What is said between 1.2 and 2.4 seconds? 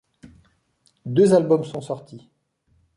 albums sont sortis.